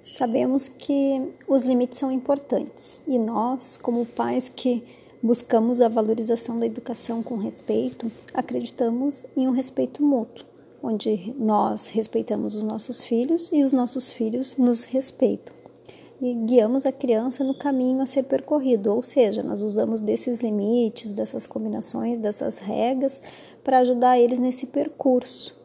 Sabemos 0.00 0.68
que 0.68 1.32
os 1.48 1.62
limites 1.62 1.98
são 1.98 2.12
importantes 2.12 3.00
e 3.06 3.18
nós, 3.18 3.76
como 3.76 4.04
pais 4.04 4.48
que 4.48 4.84
buscamos 5.22 5.80
a 5.80 5.88
valorização 5.88 6.58
da 6.58 6.66
educação 6.66 7.22
com 7.22 7.36
respeito, 7.36 8.12
acreditamos 8.34 9.24
em 9.34 9.48
um 9.48 9.52
respeito 9.52 10.02
mútuo, 10.02 10.44
onde 10.82 11.34
nós 11.38 11.88
respeitamos 11.88 12.54
os 12.54 12.62
nossos 12.62 13.02
filhos 13.02 13.50
e 13.50 13.62
os 13.62 13.72
nossos 13.72 14.12
filhos 14.12 14.58
nos 14.58 14.84
respeitam. 14.84 15.56
E 16.20 16.34
guiamos 16.34 16.84
a 16.84 16.92
criança 16.92 17.42
no 17.42 17.54
caminho 17.54 18.02
a 18.02 18.06
ser 18.06 18.24
percorrido, 18.24 18.92
ou 18.92 19.02
seja, 19.02 19.42
nós 19.42 19.62
usamos 19.62 20.00
desses 20.00 20.42
limites, 20.42 21.14
dessas 21.14 21.46
combinações, 21.46 22.18
dessas 22.18 22.58
regras 22.58 23.22
para 23.64 23.78
ajudar 23.78 24.18
eles 24.18 24.38
nesse 24.38 24.66
percurso. 24.66 25.56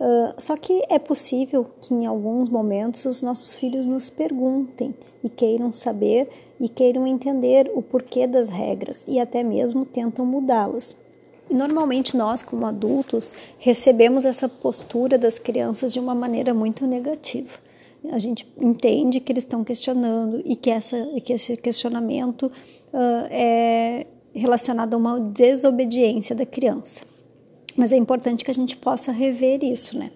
Uh, 0.00 0.32
só 0.38 0.56
que 0.56 0.82
é 0.88 0.98
possível 0.98 1.66
que 1.80 1.92
em 1.92 2.06
alguns 2.06 2.48
momentos 2.48 3.04
os 3.04 3.20
nossos 3.20 3.54
filhos 3.54 3.86
nos 3.86 4.08
perguntem 4.08 4.94
e 5.24 5.28
queiram 5.28 5.72
saber 5.72 6.28
e 6.60 6.68
queiram 6.68 7.04
entender 7.04 7.68
o 7.74 7.82
porquê 7.82 8.24
das 8.24 8.48
regras 8.48 9.04
e 9.08 9.18
até 9.18 9.42
mesmo 9.42 9.84
tentam 9.84 10.24
mudá-las. 10.24 10.96
Normalmente 11.50 12.16
nós, 12.16 12.42
como 12.42 12.66
adultos, 12.66 13.34
recebemos 13.58 14.24
essa 14.24 14.48
postura 14.48 15.18
das 15.18 15.38
crianças 15.38 15.92
de 15.92 15.98
uma 15.98 16.14
maneira 16.14 16.54
muito 16.54 16.86
negativa. 16.86 17.58
A 18.12 18.18
gente 18.18 18.46
entende 18.60 19.18
que 19.18 19.32
eles 19.32 19.42
estão 19.42 19.64
questionando 19.64 20.40
e 20.44 20.54
que, 20.54 20.70
essa, 20.70 20.96
que 21.24 21.32
esse 21.32 21.56
questionamento 21.56 22.44
uh, 22.46 23.26
é 23.30 24.06
relacionado 24.32 24.94
a 24.94 24.96
uma 24.96 25.18
desobediência 25.18 26.36
da 26.36 26.46
criança. 26.46 27.04
Mas 27.76 27.92
é 27.92 27.96
importante 27.96 28.44
que 28.44 28.50
a 28.50 28.54
gente 28.54 28.76
possa 28.76 29.12
rever 29.12 29.62
isso, 29.62 29.96
né? 29.98 30.10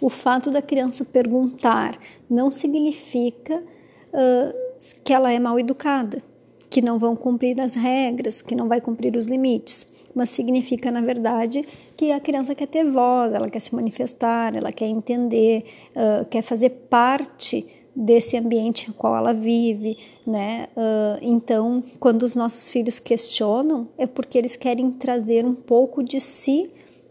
O 0.00 0.08
fato 0.08 0.50
da 0.50 0.62
criança 0.62 1.04
perguntar 1.04 1.98
não 2.30 2.52
significa 2.52 3.56
uh, 3.58 4.54
que 5.02 5.12
ela 5.12 5.32
é 5.32 5.38
mal 5.38 5.58
educada, 5.58 6.22
que 6.70 6.80
não 6.80 6.98
vão 6.98 7.16
cumprir 7.16 7.60
as 7.60 7.74
regras, 7.74 8.40
que 8.40 8.54
não 8.54 8.68
vai 8.68 8.80
cumprir 8.80 9.16
os 9.16 9.26
limites, 9.26 9.86
mas 10.14 10.30
significa, 10.30 10.90
na 10.90 11.00
verdade, 11.00 11.64
que 11.96 12.12
a 12.12 12.20
criança 12.20 12.54
quer 12.54 12.66
ter 12.66 12.84
voz, 12.84 13.32
ela 13.32 13.50
quer 13.50 13.60
se 13.60 13.74
manifestar, 13.74 14.54
ela 14.54 14.70
quer 14.70 14.86
entender, 14.86 15.64
uh, 15.96 16.24
quer 16.26 16.42
fazer 16.42 16.70
parte 16.70 17.66
desse 17.94 18.36
ambiente 18.36 18.88
em 18.88 18.92
qual 18.92 19.16
ela 19.16 19.34
vive, 19.34 19.98
né? 20.24 20.68
Uh, 20.76 21.18
então, 21.20 21.82
quando 21.98 22.22
os 22.22 22.36
nossos 22.36 22.68
filhos 22.68 23.00
questionam, 23.00 23.88
é 23.98 24.06
porque 24.06 24.38
eles 24.38 24.54
querem 24.54 24.92
trazer 24.92 25.44
um 25.44 25.54
pouco 25.54 26.02
de 26.02 26.20
si 26.20 26.70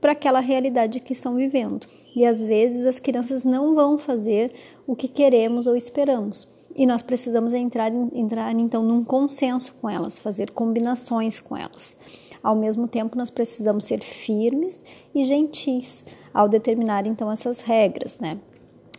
para 0.00 0.12
aquela 0.12 0.40
realidade 0.40 1.00
que 1.00 1.12
estão 1.12 1.34
vivendo. 1.34 1.86
E 2.14 2.24
às 2.24 2.42
vezes 2.42 2.86
as 2.86 2.98
crianças 2.98 3.44
não 3.44 3.74
vão 3.74 3.98
fazer 3.98 4.52
o 4.86 4.94
que 4.94 5.08
queremos 5.08 5.66
ou 5.66 5.76
esperamos. 5.76 6.48
E 6.74 6.86
nós 6.86 7.02
precisamos 7.02 7.54
entrar, 7.54 7.92
entrar 8.12 8.54
então 8.54 8.84
num 8.84 9.04
consenso 9.04 9.74
com 9.80 9.90
elas, 9.90 10.18
fazer 10.18 10.50
combinações 10.50 11.40
com 11.40 11.56
elas. 11.56 11.96
Ao 12.42 12.54
mesmo 12.54 12.86
tempo, 12.86 13.18
nós 13.18 13.30
precisamos 13.30 13.84
ser 13.84 14.00
firmes 14.00 14.84
e 15.14 15.24
gentis 15.24 16.06
ao 16.32 16.48
determinar 16.48 17.06
então 17.06 17.30
essas 17.30 17.60
regras, 17.60 18.18
né? 18.20 18.38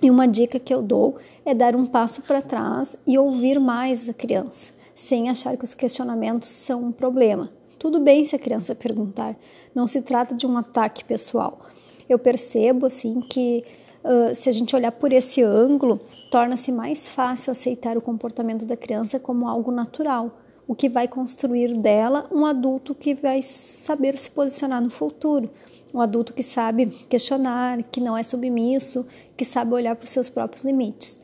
E 0.01 0.09
uma 0.09 0.27
dica 0.27 0.59
que 0.59 0.73
eu 0.73 0.81
dou 0.81 1.17
é 1.45 1.53
dar 1.53 1.75
um 1.75 1.85
passo 1.85 2.21
para 2.21 2.41
trás 2.41 2.97
e 3.05 3.17
ouvir 3.17 3.59
mais 3.59 4.07
a 4.07 4.13
criança, 4.13 4.73
sem 4.95 5.29
achar 5.29 5.57
que 5.57 5.63
os 5.63 5.73
questionamentos 5.73 6.47
são 6.47 6.83
um 6.83 6.91
problema. 6.91 7.49
Tudo 7.79 8.01
bem 8.01 8.25
se 8.25 8.35
a 8.35 8.39
criança 8.39 8.75
perguntar, 8.75 9.37
não 9.73 9.87
se 9.87 10.01
trata 10.01 10.35
de 10.35 10.45
um 10.45 10.57
ataque 10.57 11.05
pessoal. 11.05 11.61
Eu 12.09 12.19
percebo 12.19 12.85
assim 12.85 13.21
que 13.21 13.63
uh, 14.03 14.35
se 14.35 14.49
a 14.49 14.51
gente 14.51 14.75
olhar 14.75 14.91
por 14.91 15.13
esse 15.13 15.41
ângulo, 15.41 16.01
torna-se 16.29 16.73
mais 16.73 17.07
fácil 17.07 17.51
aceitar 17.51 17.97
o 17.97 18.01
comportamento 18.01 18.65
da 18.65 18.75
criança 18.75 19.17
como 19.17 19.47
algo 19.47 19.71
natural, 19.71 20.37
o 20.67 20.75
que 20.75 20.89
vai 20.89 21.07
construir 21.07 21.77
dela 21.77 22.27
um 22.31 22.45
adulto 22.45 22.93
que 22.93 23.15
vai 23.15 23.41
saber 23.41 24.17
se 24.17 24.29
posicionar 24.29 24.81
no 24.81 24.89
futuro, 24.89 25.49
um 25.93 26.01
adulto 26.01 26.33
que 26.33 26.43
sabe 26.43 26.87
questionar, 27.09 27.81
que 27.83 28.01
não 28.01 28.15
é 28.15 28.23
submisso, 28.23 29.05
que 29.37 29.45
sabe 29.45 29.73
olhar 29.73 29.95
para 29.95 30.03
os 30.03 30.11
seus 30.11 30.29
próprios 30.29 30.65
limites. 30.65 31.19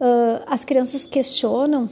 Uh, 0.00 0.40
as 0.46 0.64
crianças 0.64 1.04
questionam 1.04 1.90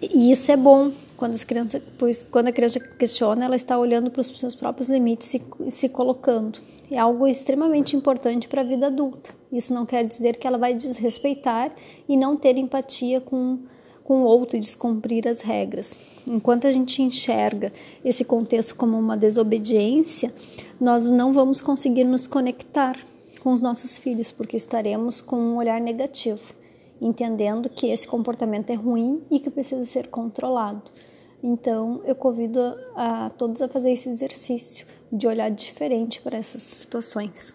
e 0.00 0.30
isso 0.30 0.50
é 0.50 0.56
bom 0.56 0.92
quando 1.16 1.34
as 1.34 1.44
crianças, 1.44 1.82
pois 1.98 2.24
quando 2.24 2.48
a 2.48 2.52
criança 2.52 2.78
questiona, 2.78 3.44
ela 3.44 3.56
está 3.56 3.78
olhando 3.78 4.10
para 4.10 4.20
os 4.20 4.26
seus 4.26 4.54
próprios 4.54 4.88
limites 4.88 5.34
e 5.34 5.70
se 5.70 5.88
colocando. 5.88 6.60
É 6.90 6.98
algo 6.98 7.26
extremamente 7.26 7.96
importante 7.96 8.46
para 8.48 8.60
a 8.60 8.64
vida 8.64 8.86
adulta. 8.86 9.34
Isso 9.50 9.74
não 9.74 9.86
quer 9.86 10.06
dizer 10.06 10.36
que 10.36 10.46
ela 10.46 10.58
vai 10.58 10.74
desrespeitar 10.74 11.72
e 12.08 12.16
não 12.16 12.36
ter 12.36 12.56
empatia 12.58 13.20
com 13.20 13.58
com 14.06 14.22
o 14.22 14.24
outro 14.24 14.56
e 14.56 14.60
descumprir 14.60 15.26
as 15.26 15.40
regras. 15.40 16.00
Enquanto 16.24 16.68
a 16.68 16.70
gente 16.70 17.02
enxerga 17.02 17.72
esse 18.04 18.24
contexto 18.24 18.76
como 18.76 18.96
uma 18.96 19.16
desobediência, 19.16 20.32
nós 20.80 21.08
não 21.08 21.32
vamos 21.32 21.60
conseguir 21.60 22.04
nos 22.04 22.28
conectar 22.28 22.96
com 23.40 23.52
os 23.52 23.60
nossos 23.60 23.98
filhos, 23.98 24.30
porque 24.30 24.56
estaremos 24.56 25.20
com 25.20 25.36
um 25.36 25.56
olhar 25.56 25.80
negativo 25.80 26.54
entendendo 27.00 27.68
que 27.68 27.88
esse 27.88 28.06
comportamento 28.06 28.70
é 28.70 28.74
ruim 28.74 29.22
e 29.30 29.38
que 29.38 29.50
precisa 29.50 29.84
ser 29.84 30.08
controlado. 30.08 30.82
Então, 31.42 32.00
eu 32.04 32.14
convido 32.14 32.60
a, 32.94 33.26
a 33.26 33.30
todos 33.30 33.60
a 33.60 33.68
fazer 33.68 33.92
esse 33.92 34.08
exercício 34.08 34.86
de 35.12 35.26
olhar 35.26 35.50
diferente 35.50 36.20
para 36.20 36.36
essas 36.36 36.62
situações. 36.62 37.54